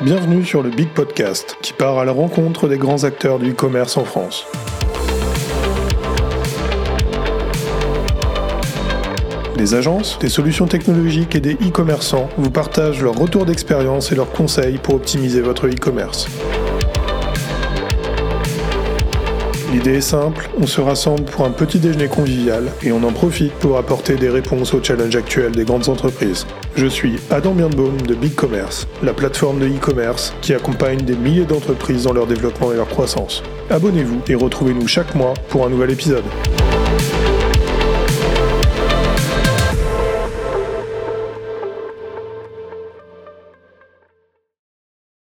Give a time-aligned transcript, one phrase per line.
[0.00, 3.96] Bienvenue sur le Big Podcast qui part à la rencontre des grands acteurs du e-commerce
[3.96, 4.44] en France.
[9.56, 14.32] Des agences, des solutions technologiques et des e-commerçants vous partagent leurs retours d'expérience et leurs
[14.32, 16.26] conseils pour optimiser votre e-commerce.
[19.74, 23.52] L'idée est simple, on se rassemble pour un petit déjeuner convivial et on en profite
[23.54, 26.46] pour apporter des réponses aux challenges actuels des grandes entreprises.
[26.76, 31.44] Je suis Adam Birnbaum de Big Commerce, la plateforme de e-commerce qui accompagne des milliers
[31.44, 33.42] d'entreprises dans leur développement et leur croissance.
[33.68, 36.22] Abonnez-vous et retrouvez-nous chaque mois pour un nouvel épisode.